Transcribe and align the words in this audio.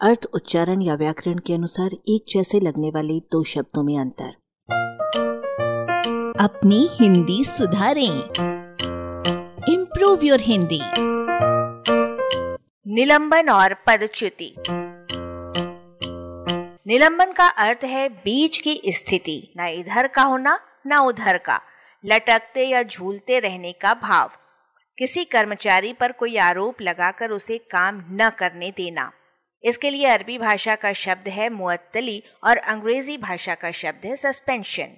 अर्थ, 0.00 0.26
उच्चारण 0.34 0.82
या 0.82 0.94
व्याकरण 0.94 1.38
के 1.38 1.54
अनुसार 1.54 1.90
एक 2.08 2.24
जैसे 2.28 2.60
लगने 2.60 2.88
वाले 2.88 3.20
दो 3.20 3.44
शब्दों 3.44 3.82
में 3.82 3.98
अंतर। 4.00 4.30
अपनी 6.40 6.88
हिंदी 6.92 7.44
सुधारें। 7.44 8.20
इम्प्रूव 9.74 10.18
योर 10.22 10.40
हिंदी 10.40 10.80
निलंबन 12.94 13.48
और 13.48 13.74
पदच्युति। 13.74 14.54
निलंबन 16.86 17.32
का 17.32 17.46
अर्थ 17.46 17.84
है 17.84 18.08
बीच 18.08 18.58
की 18.58 18.80
स्थिति, 18.86 19.52
न 19.56 19.68
इधर 19.68 20.06
का 20.06 20.22
होना, 20.22 20.60
न 20.86 20.96
उधर 20.96 21.38
का। 21.38 21.60
लटकते 22.04 22.68
या 22.68 22.82
झूलते 22.82 23.38
रहने 23.38 23.72
का 23.72 23.94
भाव। 23.94 24.30
किसी 24.98 25.24
कर्मचारी 25.24 25.92
पर 25.92 26.12
कोई 26.12 26.36
आरोप 26.36 26.82
लगाकर 26.82 27.30
उसे 27.30 27.58
काम 27.58 28.02
न 28.10 28.30
करने 28.38 28.70
देना। 28.70 29.12
इसके 29.64 29.90
लिए 29.90 30.06
अरबी 30.06 30.38
भाषा 30.38 30.74
का 30.74 30.92
शब्द 30.92 31.28
है 31.28 31.48
मुअत्तली 31.50 32.22
और 32.44 32.56
अंग्रेज़ी 32.56 33.16
भाषा 33.18 33.54
का 33.54 33.70
शब्द 33.72 34.06
है 34.06 34.16
सस्पेंशन। 34.16 34.96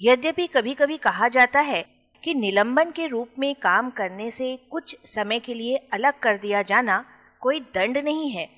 यद्यपि 0.00 0.46
कभी 0.46 0.74
कभी 0.74 0.96
कहा 0.98 1.28
जाता 1.28 1.60
है 1.60 1.84
कि 2.22 2.34
निलंबन 2.34 2.90
के 2.90 3.06
रूप 3.06 3.34
में 3.38 3.54
काम 3.54 3.90
करने 3.90 4.30
से 4.30 4.56
कुछ 4.70 4.96
समय 5.06 5.38
के 5.38 5.54
लिए 5.54 5.76
अलग 5.92 6.18
कर 6.18 6.38
दिया 6.38 6.62
जाना 6.62 7.04
कोई 7.42 7.60
दंड 7.74 7.98
नहीं 7.98 8.30
है, 8.30 8.48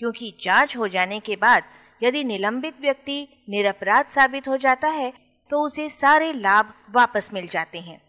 क्योंकि 0.00 0.32
जाँच 0.42 0.76
हो 0.76 0.88
जाने 0.88 1.20
के 1.20 1.36
बाद 1.36 1.64
यदि 2.02 2.24
निलंबित 2.24 2.80
व्यक्ति 2.80 3.26
निरपराध 3.50 4.08
साबित 4.08 4.48
हो 4.48 4.56
जाता 4.56 4.88
है 4.88 5.12
तो 5.50 5.64
उसे 5.64 5.88
सारे 5.88 6.32
लाभ 6.32 6.72
वापस 6.94 7.30
मिल 7.34 7.46
जाते 7.48 7.78
हैं। 7.78 8.00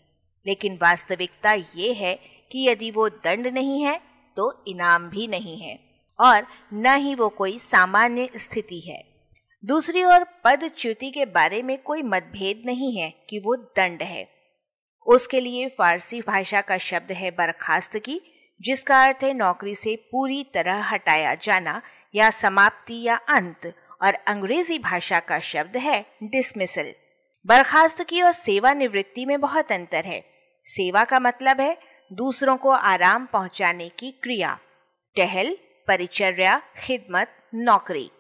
लेकिन 0.46 0.78
वास्तविकता 0.82 1.54
ये 1.54 1.92
है 1.94 2.14
कि 2.52 2.68
यदि 2.70 2.92
वो 2.92 3.08
दंड 3.10 3.48
नहीं 3.48 3.82
है 3.84 4.00
तो 4.38 4.52
इनाम 4.68 5.10
भी 5.10 5.28
नहीं 5.28 5.58
है। 5.60 5.87
और 6.20 6.48
न 6.74 6.96
ही 6.96 7.16
वो 7.16 7.30
कोई 7.30 7.58
सामान्य 7.60 8.30
स्थिति 8.36 8.80
है। 8.80 9.04
दूसरी 9.64 10.04
ओर 10.04 10.24
पदच्युति 10.46 11.12
के 11.12 11.26
बारे 11.26 11.62
में 11.62 11.78
कोई 11.78 12.02
मतभेद 12.02 12.64
नहीं 12.66 12.98
है 12.98 13.10
कि 13.30 13.40
वो 13.40 13.56
दंड 13.56 14.02
है। 14.02 14.28
उसके 15.08 15.40
लिए 15.42 15.68
फारसी 15.70 16.22
भाषा 16.22 16.62
का 16.62 16.78
शब्द 16.78 17.12
है 17.12 17.32
बर्खास्त 17.32 17.98
की, 17.98 18.22
जिसका 18.62 19.04
अर्थ 19.04 19.24
है 19.24 19.34
नौकरी 19.34 19.76
से 19.76 19.96
पूरी 20.12 20.44
तरह 20.44 20.84
हटाया 20.84 21.36
जाना 21.36 21.82
या 22.16 22.30
समाप्ति 22.30 23.02
या 23.04 23.16
अंत, 23.16 23.74
और 24.02 24.14
अंग्रेज़ी 24.14 24.80
भाषा 24.80 25.20
का 25.20 25.40
शब्द 25.40 25.78
है 25.78 26.06
डिसमिसल 26.24 26.94
बर्खास्तगी 27.46 28.22
और 28.22 28.32
सेवानिवृत्ति 28.32 29.26
में 29.26 29.40
बहुत 29.42 29.72
अंतर 29.72 30.06
है। 30.06 30.24
सेवा 30.68 31.04
का 31.04 31.20
मतलब 31.20 31.62
है 31.62 31.78
दूसरों 32.14 32.58
को 32.58 32.70
आराम 32.70 33.26
पहुँचाने 33.26 33.90
की 33.90 34.12
क्रिया। 34.12 34.58
टहल 35.16 35.58
परिचर्या, 35.88 36.62
खिदमत, 36.78 37.36
नौकरी। 37.54 38.12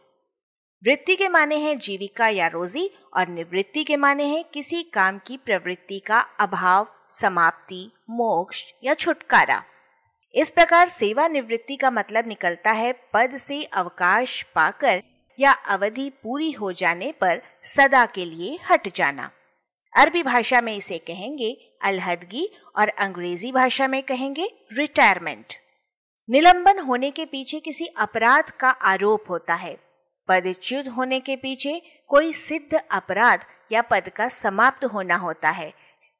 वृत्ति 0.83 1.15
के 1.15 1.27
माने 1.27 1.55
हैं 1.55 1.77
जीविका 1.79 2.27
या 2.27 2.47
रोजी 2.47 2.89
और 3.13 3.27
निवृत्ति 3.27 3.83
के 3.83 3.95
माने 3.95 4.25
हैं 4.25 4.43
किसी 4.53 4.83
काम 4.83 5.19
की 5.27 5.37
प्रवृत्ति 5.37 5.99
का 5.99 6.19
अभाव, 6.39 6.87
समाप्ति, 7.09 7.91
मोक्ष 8.09 8.63
या 8.83 8.93
छुटकारा। 8.93 9.63
इस 10.35 10.49
प्रकार 10.49 10.87
सेवा 10.87 11.27
निवृत्ति 11.27 11.75
का 11.75 11.91
मतलब 11.91 12.27
निकलता 12.27 12.71
है 12.71 12.91
पद 13.13 13.37
से 13.37 13.63
अवकाश 13.63 14.41
पाकर 14.55 15.01
या 15.39 15.51
अवधि 15.51 16.09
पूरी 16.23 16.51
हो 16.51 16.71
जाने 16.71 17.11
पर 17.11 17.41
सदा 17.63 18.05
के 18.05 18.25
लिए 18.25 18.59
हट 18.69 18.95
जाना। 18.95 19.31
अरबी 19.97 20.23
भाषा 20.23 20.61
में 20.61 20.75
इसे 20.75 20.97
कहेंगे 20.97 21.77
अलहदगी 21.81 22.49
और 22.75 22.89
अंग्रेज़ी 22.89 23.51
भाषा 23.51 23.87
में 23.87 24.03
कहेंगे 24.03 24.49
रिटायरमेंट 24.73 25.53
निलंबन 26.29 26.79
होने 26.79 27.11
के 27.11 27.25
पीछे 27.25 27.59
किसी 27.59 27.85
अपराध 27.85 28.49
का 28.49 28.69
आरोप 28.69 29.25
होता 29.29 29.53
है। 29.53 29.77
पदच्युत 30.27 30.87
होने 30.87 31.19
के 31.19 31.35
पीछे 31.35 31.81
कोई 32.07 32.33
सिद्ध 32.33 32.79
अपराध 32.91 33.45
या 33.71 33.81
पद 33.81 34.09
का 34.09 34.27
समाप्त 34.27 34.85
होना 34.85 35.15
होता 35.15 35.49
है, 35.49 35.73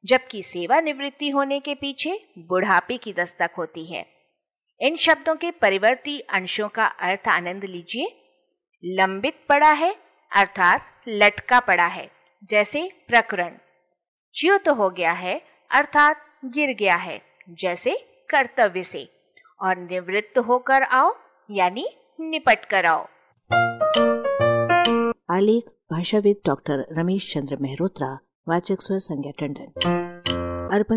जबकि 0.04 0.42
सेवानिवृत्ति 0.42 1.30
होने 1.30 1.60
के 1.60 1.74
पीछे 1.74 2.28
बुढ़ापे 2.38 2.96
की 2.96 3.12
दस्तक 3.12 3.50
होती 3.58 3.84
है। 3.84 4.06
इन 4.80 4.96
शब्दों 4.96 5.36
के 5.36 5.50
परिवर्ती 5.50 6.20
अंशों 6.20 6.68
का 6.68 6.84
अर्थ 6.84 7.28
आनंद 7.28 7.64
लीजिए। 7.64 8.06
लंबित 8.84 9.44
पड़ा 9.48 9.72
है, 9.72 9.94
अर्थात 10.32 11.00
लटका 11.08 11.60
पड़ा 11.60 11.86
है, 11.86 12.10
जैसे 12.50 12.90
प्रकरण। 13.08 13.58
च्युत 14.34 14.68
हो 14.68 14.90
गया 14.90 15.12
है, 15.12 15.40
अर्थात 15.70 16.26
गिर 16.44 16.74
गया 16.74 16.96
है, 16.96 17.22
जैसे 17.50 17.94
कर्तव्य 18.30 18.82
से। 18.82 19.17
और 19.60 19.76
निवृत्त 19.76 20.38
होकर 20.38 20.82
आओ, 20.82 21.14
यानी 21.50 21.88
निपट 22.20 22.64
कर 22.64 22.84
आओ। 22.84 23.06
आलेख, 25.30 25.64
भाषाविद 25.92 26.36
डॉक्टर 26.46 26.86
रमेश 26.92 27.34
चंद्र 27.34 27.56
मेहरोत्रा, 27.56 28.18
वाचक 28.48 28.76
स्वर 28.80 28.98
संज्ञा 28.98 29.32
टंडन। 29.38 29.72
अरबा 30.72 30.96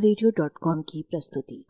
की 0.82 1.08
प्रस्तुति। 1.12 1.66